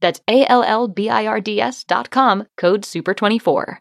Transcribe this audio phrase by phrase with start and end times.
[0.00, 3.78] That's A-L-L-B-I-R-D-S dot com, code SUPER24.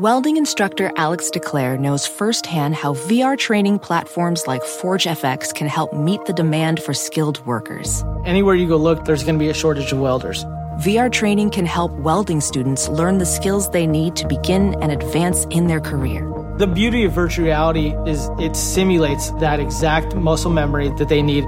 [0.00, 6.24] Welding instructor Alex DeClaire knows firsthand how VR training platforms like ForgeFX can help meet
[6.24, 8.02] the demand for skilled workers.
[8.24, 10.46] Anywhere you go look, there's going to be a shortage of welders.
[10.80, 15.44] VR training can help welding students learn the skills they need to begin and advance
[15.50, 16.26] in their career.
[16.56, 21.44] The beauty of virtual reality is it simulates that exact muscle memory that they need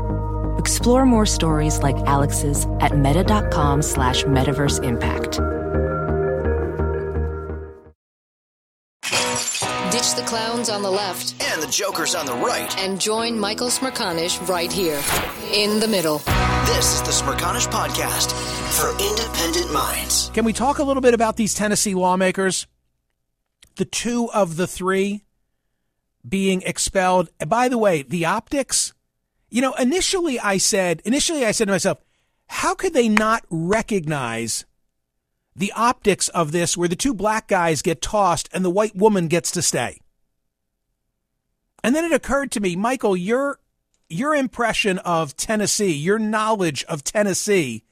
[0.59, 5.41] Explore more stories like Alex's at meta.com slash metaverse impact.
[9.93, 12.77] Ditch the clowns on the left and the jokers on the right.
[12.79, 15.01] and join Michael Smerconish right here
[15.53, 16.19] in the middle.
[16.65, 18.33] This is the Smerconish Podcast
[18.81, 20.31] for independent minds.
[20.33, 22.67] Can we talk a little bit about these Tennessee lawmakers?
[23.77, 25.25] The two of the three
[26.27, 27.29] being expelled.
[27.39, 28.95] And by the way, the optics,
[29.53, 31.99] you know, initially I said, initially I said to myself,
[32.47, 34.65] how could they not recognize
[35.55, 39.29] the optics of this where the two black guys get tossed and the white woman
[39.29, 40.01] gets to stay?
[41.85, 43.59] And then it occurred to me, Michael, your
[44.09, 47.85] your impression of Tennessee, your knowledge of Tennessee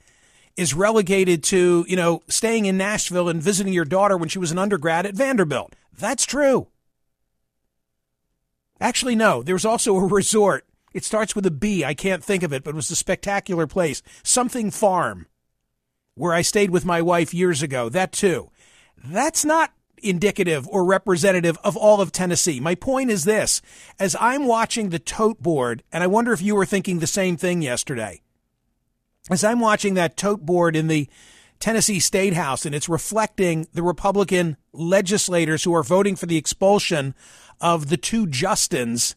[0.56, 4.50] is relegated to, you know, staying in Nashville and visiting your daughter when she was
[4.50, 5.74] an undergrad at Vanderbilt.
[5.98, 6.68] That's true.
[8.80, 9.42] Actually, no.
[9.42, 10.64] There's also a resort.
[10.92, 11.84] It starts with a B.
[11.84, 14.02] I can't think of it, but it was a spectacular place.
[14.22, 15.26] Something Farm,
[16.14, 17.88] where I stayed with my wife years ago.
[17.88, 18.50] That too.
[19.02, 22.60] That's not indicative or representative of all of Tennessee.
[22.60, 23.62] My point is this.
[23.98, 27.36] As I'm watching the tote board, and I wonder if you were thinking the same
[27.36, 28.20] thing yesterday,
[29.30, 31.08] as I'm watching that tote board in the
[31.60, 37.14] Tennessee State House and it's reflecting the Republican legislators who are voting for the expulsion
[37.60, 39.14] of the two Justins,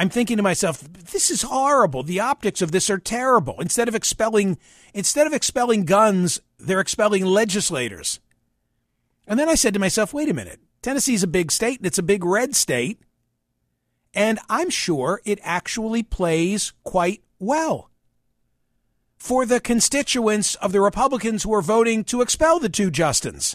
[0.00, 2.02] I'm thinking to myself, this is horrible.
[2.02, 3.60] The optics of this are terrible.
[3.60, 4.56] Instead of expelling,
[4.94, 8.18] instead of expelling guns, they're expelling legislators.
[9.26, 10.58] And then I said to myself, wait a minute.
[10.80, 12.98] Tennessee's a big state and it's a big red state.
[14.14, 17.90] And I'm sure it actually plays quite well
[19.18, 23.54] for the constituents of the Republicans who are voting to expel the two Justins.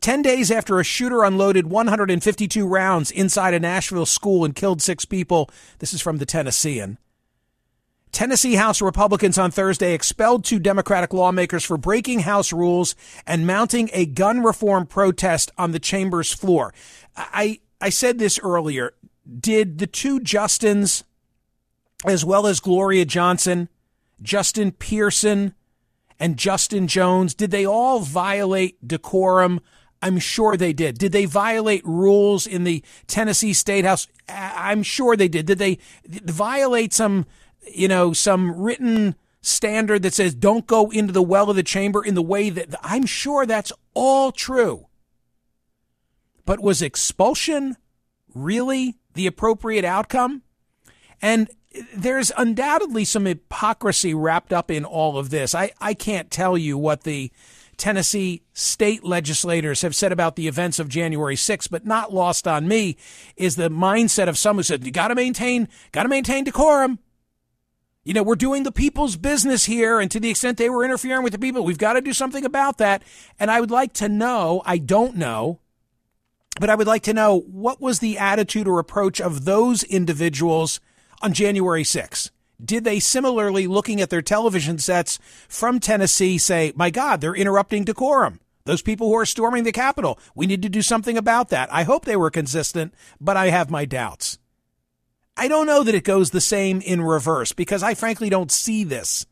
[0.00, 5.04] 10 days after a shooter unloaded 152 rounds inside a Nashville school and killed six
[5.04, 6.98] people, this is from the Tennessean.
[8.14, 12.94] Tennessee House Republicans on Thursday expelled two Democratic lawmakers for breaking House rules
[13.26, 16.72] and mounting a gun reform protest on the chamber's floor.
[17.16, 18.94] I, I said this earlier.
[19.40, 21.02] Did the two Justins,
[22.06, 23.68] as well as Gloria Johnson,
[24.22, 25.54] Justin Pearson,
[26.20, 29.60] and Justin Jones, did they all violate decorum?
[30.04, 30.98] I'm sure they did.
[30.98, 34.06] Did they violate rules in the Tennessee State House?
[34.28, 35.46] I'm sure they did.
[35.46, 37.24] Did they violate some,
[37.72, 42.04] you know, some written standard that says don't go into the well of the chamber
[42.04, 44.88] in the way that I'm sure that's all true.
[46.44, 47.76] But was expulsion
[48.34, 50.42] really the appropriate outcome?
[51.22, 51.48] And
[51.96, 55.54] there's undoubtedly some hypocrisy wrapped up in all of this.
[55.54, 57.32] I, I can't tell you what the
[57.76, 62.68] Tennessee state legislators have said about the events of January 6th, but not lost on
[62.68, 62.96] me
[63.36, 66.98] is the mindset of some who said, you got to maintain, got to maintain decorum.
[68.04, 69.98] You know, we're doing the people's business here.
[69.98, 72.44] And to the extent they were interfering with the people, we've got to do something
[72.44, 73.02] about that.
[73.38, 75.60] And I would like to know, I don't know,
[76.60, 80.80] but I would like to know what was the attitude or approach of those individuals
[81.22, 82.30] on January 6th?
[82.62, 85.18] Did they similarly, looking at their television sets
[85.48, 88.40] from Tennessee, say, my God, they're interrupting decorum?
[88.64, 91.72] Those people who are storming the Capitol, we need to do something about that.
[91.72, 94.38] I hope they were consistent, but I have my doubts.
[95.36, 98.84] I don't know that it goes the same in reverse because I frankly don't see
[98.84, 99.26] this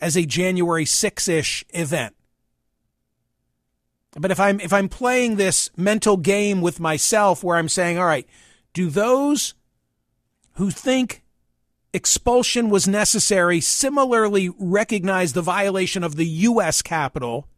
[0.00, 2.14] as a January 6 ish event.
[4.12, 8.06] But if I'm if I'm playing this mental game with myself where I'm saying, all
[8.06, 8.26] right,
[8.72, 9.54] do those
[10.54, 11.22] who think
[11.98, 17.48] expulsion was necessary similarly recognize the violation of the US Capitol?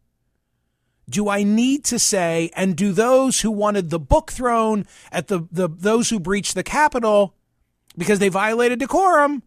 [1.08, 5.46] Do I need to say, and do those who wanted the book thrown at the,
[5.52, 7.34] the those who breached the Capitol
[7.98, 9.42] because they violated decorum,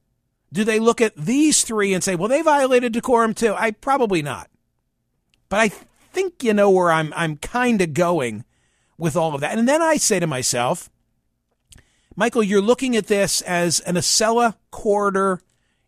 [0.52, 3.56] do they look at these three and say, well, they violated decorum too?
[3.58, 4.50] I probably not.
[5.50, 8.46] But I think you know where I'm I'm kind of going
[8.98, 9.58] with all of that.
[9.58, 10.92] And then I say to myself,
[12.16, 15.42] Michael, you're looking at this as an Acela corridor,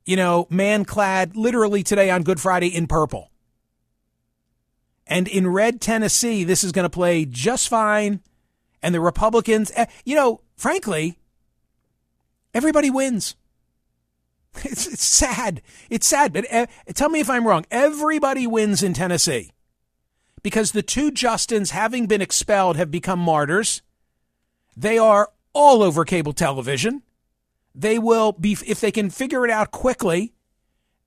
[0.05, 3.31] you know, man clad literally today on Good Friday in purple.
[5.07, 8.21] And in red Tennessee, this is going to play just fine.
[8.81, 11.19] And the Republicans, eh, you know, frankly,
[12.53, 13.35] everybody wins.
[14.63, 15.61] It's, it's sad.
[15.89, 16.31] It's sad.
[16.31, 17.65] But uh, tell me if I'm wrong.
[17.69, 19.51] Everybody wins in Tennessee
[20.43, 23.81] because the two Justins, having been expelled, have become martyrs.
[24.77, 27.01] They are all over cable television.
[27.73, 30.33] They will be, if they can figure it out quickly,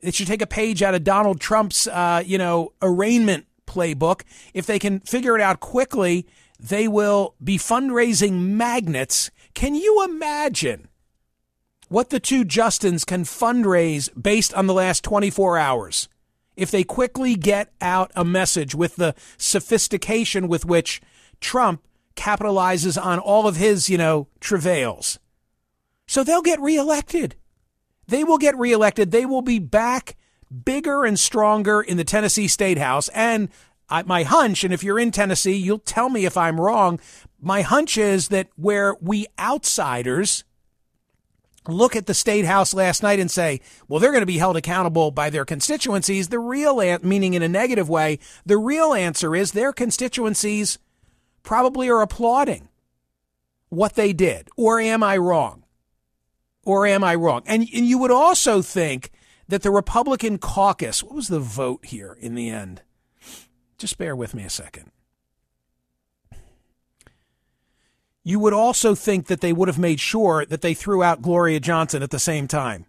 [0.01, 4.23] it should take a page out of Donald Trump's, uh, you know, arraignment playbook.
[4.55, 6.27] If they can figure it out quickly,
[6.59, 9.31] they will be fundraising magnets.
[9.55, 10.89] Can you imagine
[11.89, 16.09] what the two Justins can fundraise based on the last 24 hours?
[16.57, 21.01] If they quickly get out a message with the sophistication with which
[21.41, 21.83] Trump
[22.19, 25.19] capitalizes on all of his, you know, travails.
[26.07, 27.37] So they'll get reelected.
[28.09, 29.11] They will get reelected.
[29.11, 30.17] They will be back
[30.65, 33.09] bigger and stronger in the Tennessee State House.
[33.11, 33.51] And
[33.89, 36.99] I, my hunch, and if you're in Tennessee, you'll tell me if I'm wrong.
[37.41, 40.45] My hunch is that where we outsiders
[41.69, 44.57] look at the state house last night and say, well, they're going to be held
[44.57, 46.29] accountable by their constituencies.
[46.29, 50.79] The real, an- meaning in a negative way, the real answer is their constituencies
[51.49, 52.69] probably are applauding
[53.71, 54.51] what they did.
[54.59, 55.65] Or am I wrong?
[56.63, 57.43] Or am I wrong?
[57.47, 59.11] And, and you would also think
[59.49, 62.83] that the Republican caucus, what was the vote here in the end?
[63.79, 64.91] Just bear with me a second.
[68.23, 71.61] You would also think that they would have made sure that they threw out Gloria
[71.61, 72.85] Johnson at the same time.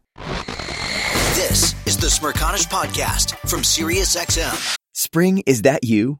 [1.35, 4.77] This is the Smerconish Podcast from SiriusXM.
[4.91, 6.19] Spring, is that you?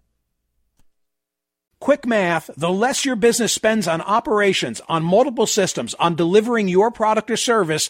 [1.81, 6.91] Quick math, the less your business spends on operations, on multiple systems, on delivering your
[6.91, 7.89] product or service,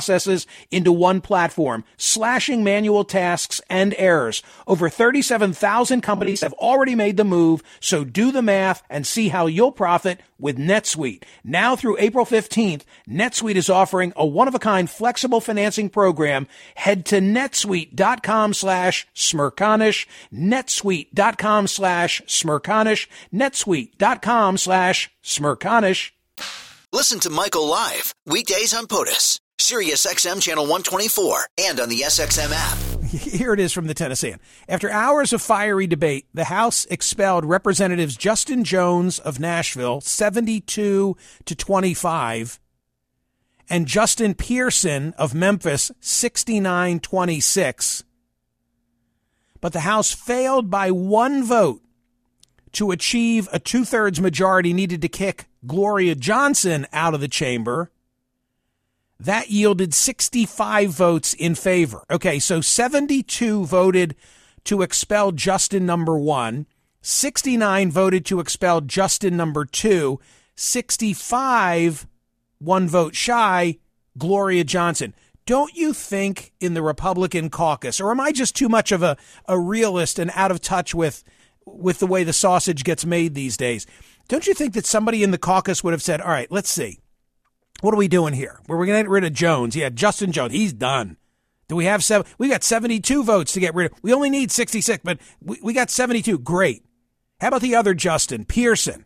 [0.00, 4.42] processes into one platform, slashing manual tasks and errors.
[4.66, 9.46] Over 37,000 companies have already made the move, so do the math and see how
[9.46, 11.24] you'll profit with NetSuite.
[11.44, 16.46] Now through April 15th, NetSuite is offering a one-of-a-kind flexible financing program.
[16.76, 26.12] Head to netsuite.com slash smerconish, netsuite.com slash smerconish, netsuite.com slash smerconish.
[26.92, 32.50] Listen to Michael live weekdays on POTUS, Sirius XM channel 124, and on the SXM
[32.50, 32.78] app.
[33.10, 34.40] Here it is from the Tennessean.
[34.68, 41.54] After hours of fiery debate, the House expelled Representatives Justin Jones of Nashville, 72 to
[41.54, 42.60] 25,
[43.68, 48.04] and Justin Pearson of Memphis, 69 26.
[49.60, 51.82] But the House failed by one vote
[52.72, 57.90] to achieve a two thirds majority needed to kick Gloria Johnson out of the chamber.
[59.20, 62.04] That yielded 65 votes in favor.
[62.10, 64.16] Okay, so 72 voted
[64.64, 66.66] to expel Justin number one,
[67.02, 70.20] 69 voted to expel Justin number two,
[70.56, 72.06] 65
[72.60, 73.78] one vote shy,
[74.16, 75.14] Gloria Johnson.
[75.46, 79.16] Don't you think in the Republican caucus, or am I just too much of a,
[79.46, 81.24] a realist and out of touch with
[81.66, 83.86] with the way the sausage gets made these days?
[84.28, 87.00] Don't you think that somebody in the caucus would have said, all right, let's see.
[87.80, 88.60] What are we doing here?
[88.66, 89.74] We're going to get rid of Jones.
[89.74, 90.52] Yeah, Justin Jones.
[90.52, 91.16] He's done.
[91.68, 92.26] Do we have seven?
[92.36, 93.98] We got 72 votes to get rid of.
[94.02, 96.38] We only need 66, but we, we got 72.
[96.40, 96.84] Great.
[97.40, 99.04] How about the other Justin, Pearson?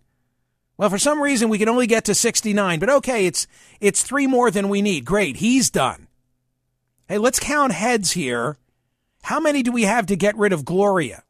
[0.76, 3.46] Well, for some reason we can only get to 69, but okay, it's
[3.80, 5.04] it's three more than we need.
[5.04, 6.08] Great, he's done.
[7.06, 8.56] Hey, let's count heads here.
[9.22, 11.22] How many do we have to get rid of Gloria?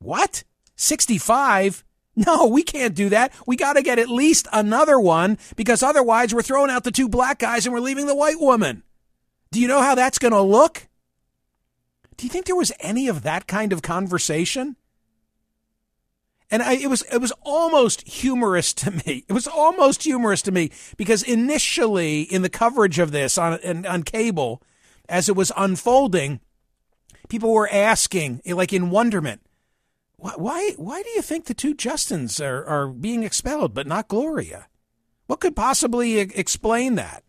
[0.00, 0.44] What?
[0.76, 1.84] 65?
[2.26, 3.32] No, we can't do that.
[3.46, 7.08] We got to get at least another one because otherwise we're throwing out the two
[7.08, 8.82] black guys and we're leaving the white woman.
[9.50, 10.88] Do you know how that's going to look?
[12.16, 14.76] Do you think there was any of that kind of conversation?
[16.50, 19.24] And I, it was it was almost humorous to me.
[19.28, 24.02] It was almost humorous to me because initially in the coverage of this on on
[24.02, 24.62] cable,
[25.08, 26.40] as it was unfolding,
[27.28, 29.40] people were asking, like in wonderment,
[30.20, 34.68] why why do you think the two Justins are, are being expelled but not Gloria?
[35.26, 37.22] What could possibly explain that?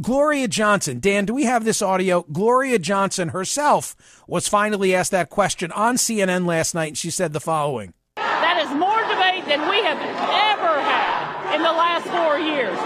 [0.00, 2.22] Gloria Johnson, Dan, do we have this audio?
[2.30, 7.32] Gloria Johnson herself was finally asked that question on CNN last night, and she said
[7.32, 12.38] the following That is more debate than we have ever had in the last four
[12.38, 12.76] years.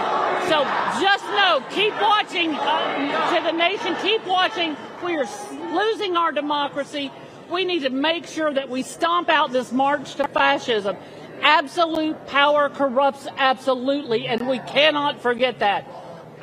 [0.47, 0.63] So
[1.01, 4.77] just know, keep watching uh, to the nation, keep watching.
[5.03, 5.27] We are
[5.73, 7.11] losing our democracy
[7.51, 10.95] we need to make sure that we stomp out this march to fascism.
[11.41, 15.87] Absolute power corrupts absolutely, and we cannot forget that.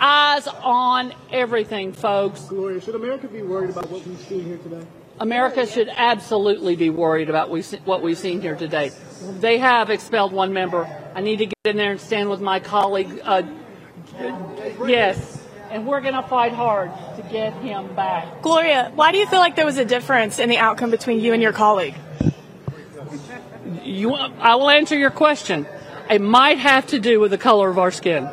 [0.00, 2.42] Eyes on everything, folks.
[2.42, 4.86] Gloria, should America be worried about what we've seen here today?
[5.20, 8.92] America should absolutely be worried about what we've seen here today.
[9.40, 10.88] They have expelled one member.
[11.14, 13.20] I need to get in there and stand with my colleague.
[13.24, 13.42] Uh,
[14.86, 15.37] yes,
[15.70, 18.42] and we're going to fight hard to get him back.
[18.42, 21.32] Gloria, why do you feel like there was a difference in the outcome between you
[21.32, 21.94] and your colleague?
[23.82, 25.66] You, I will answer your question.
[26.10, 28.28] It might have to do with the color of our skin.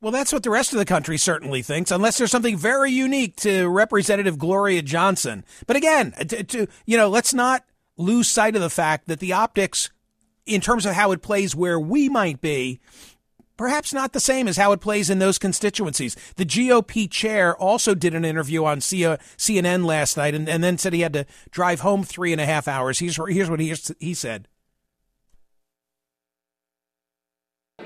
[0.00, 3.36] Well, that's what the rest of the country certainly thinks, unless there's something very unique
[3.36, 5.44] to Representative Gloria Johnson.
[5.68, 7.64] But again, uh, to, to you know, let's not
[7.96, 9.90] lose sight of the fact that the optics,
[10.44, 12.80] in terms of how it plays where we might be,
[13.56, 16.16] perhaps not the same as how it plays in those constituencies.
[16.36, 20.92] The GOP chair also did an interview on CNN last night and, and then said
[20.92, 22.98] he had to drive home three and a half hours.
[22.98, 24.48] Here's, here's what he, he said.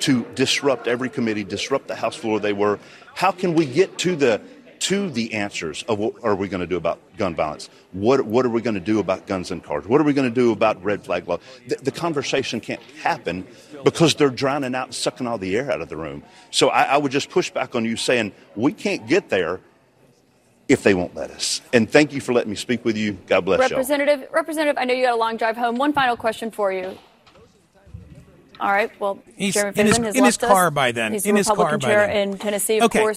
[0.01, 2.79] To disrupt every committee, disrupt the House floor they were.
[3.15, 4.43] How can we get to the
[4.81, 7.69] to the answers of what are we going to do about gun violence?
[7.93, 9.87] What, what are we going to do about guns and cars?
[9.87, 11.39] What are we going to do about red flag law?
[11.69, 13.47] The, the, conversation can't happen
[13.85, 16.23] because they're drowning out and sucking all the air out of the room.
[16.51, 19.61] So I, I would just push back on you saying we can't get there
[20.69, 21.61] if they won't let us.
[21.73, 23.13] And thank you for letting me speak with you.
[23.27, 23.77] God bless you.
[23.77, 24.29] Representative, y'all.
[24.33, 25.77] Representative, I know you got a long drive home.
[25.77, 26.97] One final question for you.
[28.59, 28.91] All right.
[29.01, 30.75] Well, He's Chairman in his, has in his left car us.
[30.75, 31.13] by then.
[31.13, 32.31] He's in the his Republican car by chair then.
[32.31, 33.01] in Tennessee, of Okay.
[33.01, 33.17] course.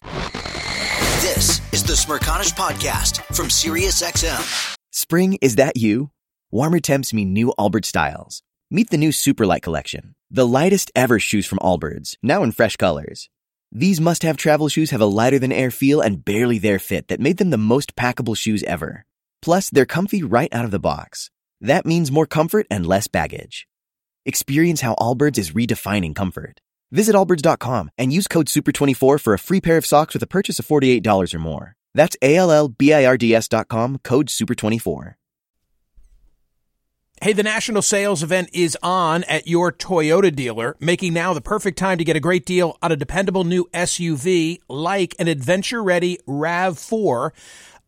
[1.72, 4.76] Is the Smerconish Podcast from SiriusXM.
[4.90, 6.10] Spring, is that you?
[6.50, 8.42] Warmer temps mean new Allbirds styles.
[8.72, 13.28] Meet the new Superlight collection, the lightest ever shoes from Allbirds, now in fresh colors.
[13.70, 17.06] These must have travel shoes have a lighter than air feel and barely there fit
[17.06, 19.06] that made them the most packable shoes ever.
[19.40, 21.30] Plus, they're comfy right out of the box.
[21.60, 23.68] That means more comfort and less baggage.
[24.26, 26.60] Experience how Allbirds is redefining comfort.
[26.92, 30.58] Visit Allbirds.com and use code SUPER24 for a free pair of socks with a purchase
[30.58, 31.76] of $48 or more.
[31.94, 35.14] That's A-L-L-B-I-R-D-S.com, code SUPER24.
[37.22, 41.76] Hey, the national sales event is on at your Toyota dealer, making now the perfect
[41.76, 46.18] time to get a great deal on a dependable new SUV like an adventure ready
[46.26, 47.32] RAV4.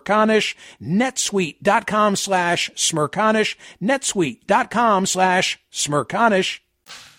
[0.00, 6.60] smerconish, netsuite.com slash smerconish, netsuite.com slash smerconish.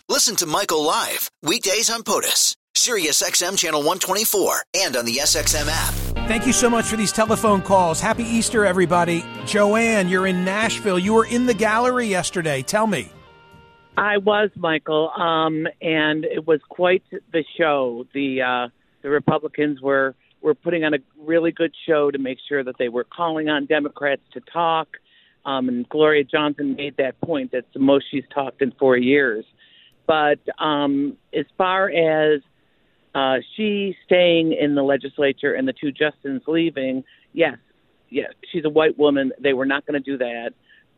[0.09, 5.67] Listen to Michael live weekdays on POTUS, Sirius XM channel 124, and on the SXM
[5.69, 6.27] app.
[6.27, 7.99] Thank you so much for these telephone calls.
[7.99, 9.23] Happy Easter, everybody.
[9.45, 10.99] Joanne, you're in Nashville.
[10.99, 12.61] You were in the gallery yesterday.
[12.61, 13.11] Tell me.
[13.95, 18.05] I was Michael, um, and it was quite the show.
[18.13, 18.69] The uh,
[19.03, 22.89] the Republicans were were putting on a really good show to make sure that they
[22.89, 24.89] were calling on Democrats to talk.
[25.45, 27.51] Um, and Gloria Johnson made that point.
[27.51, 29.45] That's the most she's talked in four years.
[30.05, 32.41] But um, as far as
[33.15, 37.57] uh, she staying in the legislature and the two Justins leaving, yes,
[38.09, 39.31] yes, she's a white woman.
[39.39, 40.51] They were not going to do that.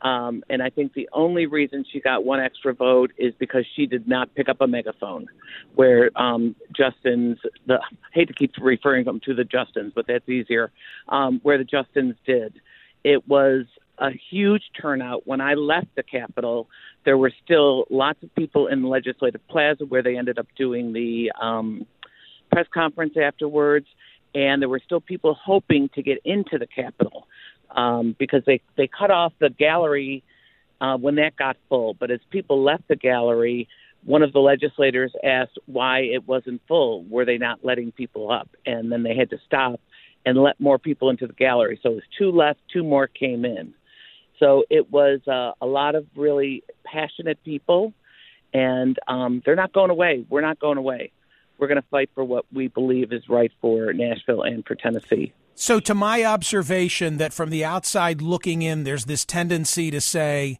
[0.06, 3.88] Um, and I think the only reason she got one extra vote is because she
[3.88, 5.26] did not pick up a megaphone,
[5.74, 10.30] where um, Justin's, the I hate to keep referring them to the Justins, but that's
[10.30, 10.72] easier,
[11.10, 12.54] um, where the Justins did.
[13.04, 13.66] It was
[13.98, 15.26] a huge turnout.
[15.26, 16.70] When I left the Capitol,
[17.04, 20.94] there were still lots of people in the Legislative Plaza where they ended up doing
[20.94, 21.88] the um,
[22.52, 23.88] press conference afterwards,
[24.36, 27.26] and there were still people hoping to get into the Capitol
[27.76, 30.24] um, because they they cut off the gallery
[30.82, 31.94] uh, when that got full.
[31.94, 33.68] But as people left the gallery,
[34.04, 37.04] one of the legislators asked why it wasn't full.
[37.04, 38.50] Were they not letting people up?
[38.66, 39.80] And then they had to stop
[40.26, 41.80] and let more people into the gallery.
[41.84, 43.74] So it was two left, two more came in.
[44.40, 47.94] So it was uh, a lot of really passionate people,
[48.54, 50.26] and um, they're not going away.
[50.30, 51.12] We're not going away.
[51.58, 55.32] We're going to fight for what we believe is right for Nashville and for Tennessee.
[55.58, 60.60] So, to my observation, that from the outside looking in, there's this tendency to say,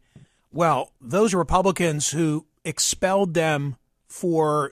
[0.54, 3.76] well, those Republicans who expelled them
[4.08, 4.72] for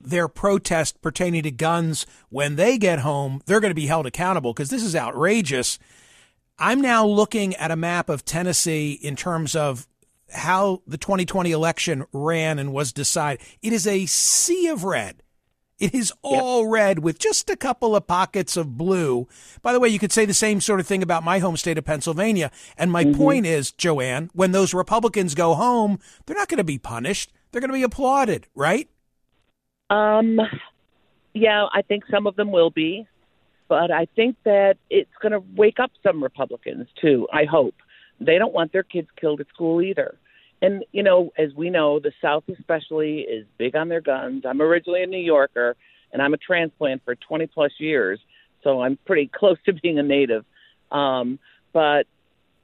[0.00, 4.52] their protest pertaining to guns, when they get home, they're going to be held accountable
[4.52, 5.78] because this is outrageous.
[6.58, 9.86] I'm now looking at a map of Tennessee in terms of
[10.32, 13.44] how the 2020 election ran and was decided.
[13.62, 15.22] It is a sea of red.
[15.80, 16.72] It is all yep.
[16.72, 19.26] red with just a couple of pockets of blue.
[19.62, 21.78] By the way, you could say the same sort of thing about my home state
[21.78, 22.50] of Pennsylvania.
[22.76, 23.18] And my mm-hmm.
[23.18, 27.32] point is, Joanne, when those Republicans go home, they're not going to be punished.
[27.50, 28.88] They're going to be applauded, right?
[29.88, 30.38] Um,
[31.32, 33.06] yeah, I think some of them will be,
[33.68, 37.26] but I think that it's going to wake up some Republicans too.
[37.32, 37.74] I hope
[38.20, 40.18] they don't want their kids killed at school either.
[40.62, 44.44] And you know, as we know, the South especially is big on their guns.
[44.46, 45.76] I'm originally a New Yorker,
[46.12, 48.20] and I'm a transplant for 20 plus years,
[48.62, 50.44] so I'm pretty close to being a native.
[50.90, 51.38] Um,
[51.72, 52.06] but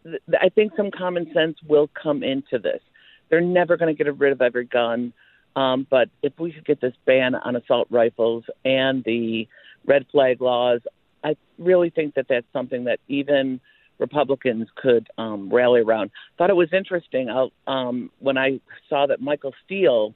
[0.05, 2.81] th- I think some common sense will come into this.
[3.29, 5.13] They're never going to get rid of every gun.
[5.55, 9.49] Um, but if we could get this ban on assault rifles and the
[9.87, 10.81] red flag laws,
[11.25, 13.61] I really think that that's something that even
[13.99, 16.11] Republicans could um, rally around.
[16.39, 20.15] Thought it was interesting I'll, um, when I saw that Michael Steele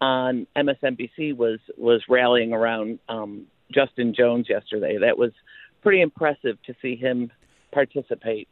[0.00, 4.98] on MSNBC was was rallying around um, Justin Jones yesterday.
[5.00, 5.32] That was
[5.82, 7.30] pretty impressive to see him
[7.72, 8.48] participate.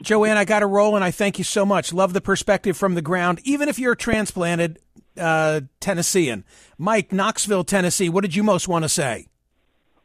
[0.00, 1.92] Joanne, I got to roll, and I thank you so much.
[1.92, 4.78] Love the perspective from the ground, even if you're a transplanted
[5.18, 6.44] uh, Tennessean.
[6.78, 9.26] Mike, Knoxville, Tennessee, what did you most want to say?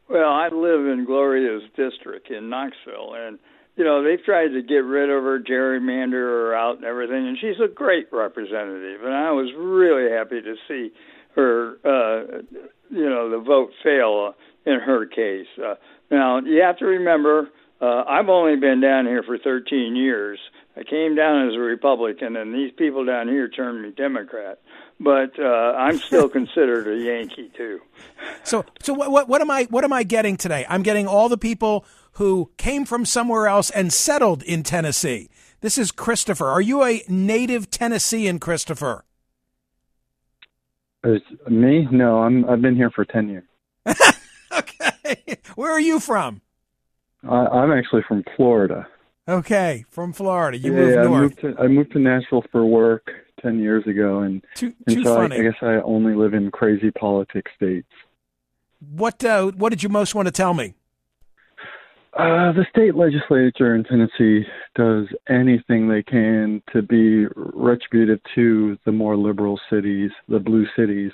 [0.08, 3.38] Well, I live in Gloria's district in Knoxville, and
[3.78, 7.38] you know they've tried to get rid of her, gerrymander her out, and everything, and
[7.38, 10.92] she's a great representative, and I was really happy to see
[11.36, 12.42] her, uh,
[12.90, 14.34] you know, the vote fail
[14.66, 15.46] in her case.
[15.56, 15.76] Uh,
[16.10, 17.48] now you have to remember
[17.80, 20.38] uh, I've only been down here for 13 years.
[20.76, 24.58] I came down as a Republican, and these people down here turned me Democrat.
[24.98, 27.80] But uh, I'm still considered a Yankee too.
[28.42, 29.64] So, so what, what, what am I?
[29.70, 30.66] What am I getting today?
[30.68, 31.84] I'm getting all the people
[32.18, 35.30] who came from somewhere else and settled in Tennessee.
[35.60, 36.46] This is Christopher.
[36.46, 39.04] Are you a native Tennessean, Christopher?
[41.04, 41.86] Is me?
[41.90, 42.44] No, I'm.
[42.48, 43.44] I've been here for ten years.
[44.52, 45.38] okay.
[45.54, 46.42] Where are you from?
[47.28, 48.86] I'm actually from Florida.
[49.28, 50.58] Okay, from Florida.
[50.58, 51.20] You yeah, moved I north.
[51.20, 53.08] moved to I moved to Nashville for work
[53.40, 55.36] ten years ago, and, too, and too so I, funny.
[55.38, 57.88] I guess I only live in crazy politics states.
[58.80, 60.74] What uh, What did you most want to tell me?
[62.18, 68.90] Uh, the state legislature in Tennessee does anything they can to be retributive to the
[68.90, 71.12] more liberal cities, the blue cities.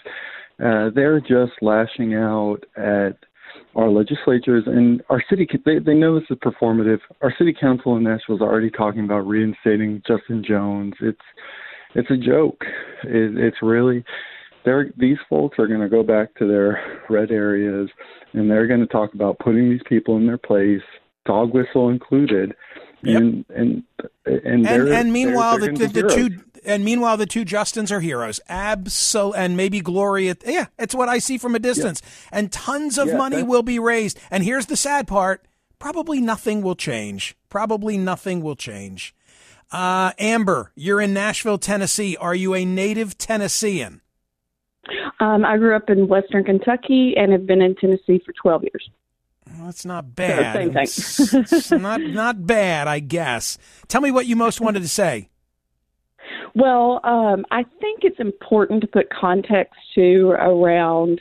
[0.65, 3.19] Uh, they're just lashing out at
[3.77, 5.47] our legislatures and our city.
[5.67, 7.01] They, they know this is performative.
[7.21, 10.95] Our city council in Nashville is already talking about reinstating Justin Jones.
[11.01, 11.21] It's
[11.95, 12.65] it's a joke.
[13.05, 14.03] It, it's really
[14.65, 17.89] they're these folks are going to go back to their red areas
[18.33, 20.83] and they're going to talk about putting these people in their place,
[21.27, 22.55] dog whistle included.
[23.07, 23.85] And, and
[24.25, 26.15] and And and meanwhile, they're, the, they're the, the heroes.
[26.15, 28.41] two and meanwhile the two Justins are heroes.
[28.49, 30.37] Absol and maybe Gloria.
[30.47, 32.01] Yeah, it's what I see from a distance.
[32.33, 34.19] And tons of Yeah, money will be raised.
[34.31, 35.47] And here's the sad part:
[35.79, 37.37] probably nothing will change.
[37.51, 39.15] Probably nothing will change.
[39.71, 42.17] Uh, Amber, you're in Nashville, Tennessee.
[42.17, 44.01] Are you a native Tennessean?
[45.21, 48.91] Um, I grew up in Western Kentucky and have been in Tennessee for 12 years.
[49.57, 50.55] Well, that's not bad.
[50.55, 50.83] Same thing.
[50.83, 53.59] It's, it's not not bad, I guess.
[53.89, 55.29] Tell me what you most wanted to say.
[56.55, 61.21] Well, um, I think it's important to put context to around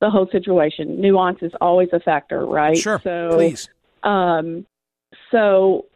[0.00, 1.00] the whole situation.
[1.00, 2.76] Nuance is always a factor, right?
[2.76, 3.68] Sure, So, please.
[4.02, 4.66] Um,
[5.30, 5.86] so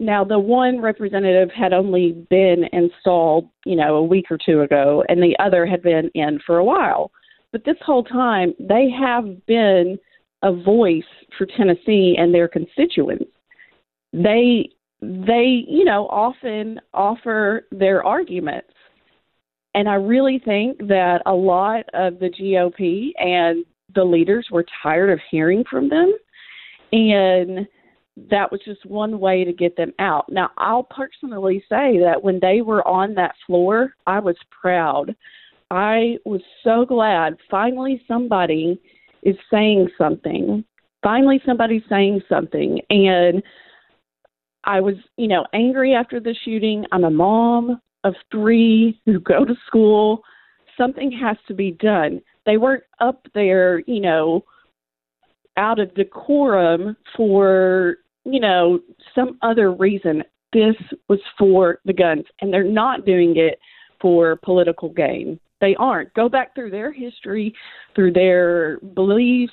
[0.00, 5.04] now the one representative had only been installed, you know, a week or two ago,
[5.08, 7.12] and the other had been in for a while.
[7.52, 9.98] But this whole time, they have been
[10.42, 11.02] a voice
[11.36, 13.26] for Tennessee and their constituents.
[14.12, 14.70] They
[15.02, 18.68] they, you know, often offer their arguments.
[19.74, 25.10] And I really think that a lot of the GOP and the leaders were tired
[25.10, 26.12] of hearing from them.
[26.92, 27.66] And
[28.28, 30.30] that was just one way to get them out.
[30.30, 35.14] Now, I'll personally say that when they were on that floor, I was proud.
[35.70, 38.80] I was so glad finally somebody
[39.22, 40.64] is saying something.
[41.02, 42.80] Finally, somebody's saying something.
[42.90, 43.42] And
[44.64, 46.84] I was, you know, angry after the shooting.
[46.92, 50.22] I'm a mom of three who go to school.
[50.76, 52.20] Something has to be done.
[52.46, 54.44] They weren't up there, you know,
[55.56, 58.80] out of decorum for, you know,
[59.14, 60.22] some other reason.
[60.52, 60.74] This
[61.08, 63.58] was for the guns, and they're not doing it
[64.00, 65.38] for political gain.
[65.60, 66.12] They aren't.
[66.14, 67.54] Go back through their history,
[67.94, 69.52] through their beliefs,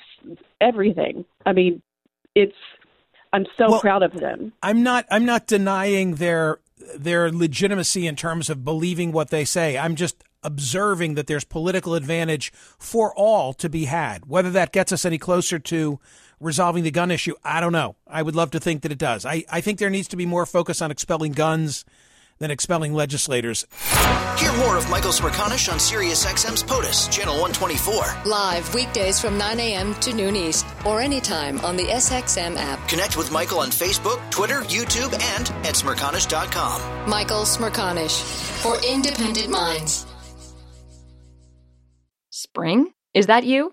[0.60, 1.24] everything.
[1.46, 1.82] I mean,
[2.34, 2.54] it's.
[3.32, 4.52] I'm so Well, proud of them.
[4.62, 6.58] I'm not I'm not denying their
[6.96, 9.76] their legitimacy in terms of believing what they say.
[9.76, 14.26] I'm just observing that there's political advantage for all to be had.
[14.26, 16.00] Whether that gets us any closer to
[16.40, 17.96] resolving the gun issue, I don't know.
[18.06, 19.24] I would love to think that it does.
[19.24, 21.84] I, I think there needs to be more focus on expelling guns
[22.38, 23.66] than expelling legislators.
[24.38, 28.30] Hear more of Michael Smerconish on SiriusXM's POTUS, Channel 124.
[28.30, 29.94] Live weekdays from 9 a.m.
[29.96, 32.86] to noon East or anytime on the SXM app.
[32.88, 37.10] Connect with Michael on Facebook, Twitter, YouTube, and at smerconish.com.
[37.10, 38.22] Michael Smerconish
[38.62, 40.06] for independent minds.
[42.30, 42.92] Spring?
[43.14, 43.72] Is that you?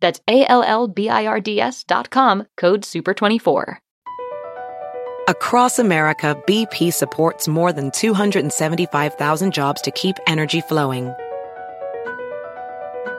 [0.00, 3.78] That's A L L B I R D S dot com, code SUPER24.
[5.28, 11.12] Across America, BP supports more than 275,000 jobs to keep energy flowing.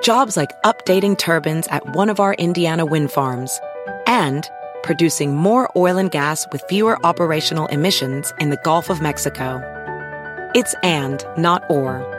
[0.02, 3.60] Jobs like updating turbines at one of our Indiana wind farms
[4.08, 4.50] and
[4.82, 9.62] producing more oil and gas with fewer operational emissions in the Gulf of Mexico.
[10.56, 12.19] It's and, not or.